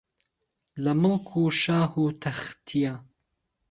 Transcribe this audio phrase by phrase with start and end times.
[0.83, 2.93] لە مڵک و شاە و تەختییە